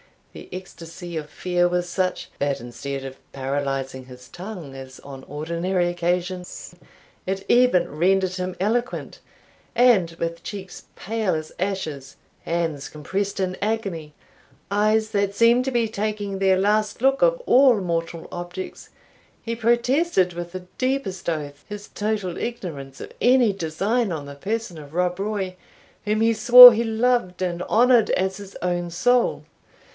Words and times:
The 0.33 0.47
ecstasy 0.53 1.15
of 1.15 1.29
fear 1.29 1.67
was 1.67 1.87
such, 1.87 2.31
that 2.39 2.59
instead 2.61 3.03
of 3.03 3.17
paralysing 3.33 4.05
his 4.05 4.29
tongue, 4.29 4.73
as 4.73 4.99
on 5.01 5.25
ordinary 5.25 5.89
occasions, 5.89 6.73
it 7.27 7.45
even 7.49 7.91
rendered 7.97 8.31
him 8.37 8.55
eloquent; 8.59 9.19
and, 9.75 10.09
with 10.19 10.41
cheeks 10.41 10.85
pale 10.95 11.35
as 11.35 11.51
ashes, 11.59 12.15
hands 12.45 12.89
compressed 12.89 13.39
in 13.41 13.57
agony, 13.61 14.13
eyes 14.71 15.11
that 15.11 15.35
seemed 15.35 15.65
to 15.65 15.71
be 15.71 15.87
taking 15.87 16.39
their 16.39 16.57
last 16.57 17.01
look 17.03 17.21
of 17.21 17.39
all 17.45 17.75
mortal 17.79 18.27
objects, 18.31 18.89
he 19.43 19.55
protested, 19.55 20.33
with 20.33 20.53
the 20.53 20.61
deepest 20.79 21.29
oaths, 21.29 21.63
his 21.67 21.89
total 21.89 22.37
ignorance 22.37 23.01
of 23.01 23.11
any 23.21 23.51
design 23.53 24.11
on 24.11 24.25
the 24.25 24.35
person 24.35 24.79
of 24.79 24.95
Rob 24.95 25.19
Roy, 25.19 25.57
whom 26.05 26.21
he 26.21 26.33
swore 26.33 26.73
he 26.73 26.85
loved 26.85 27.41
and 27.43 27.61
honoured 27.63 28.09
as 28.11 28.37
his 28.37 28.55
own 28.63 28.89
soul. 28.89 29.43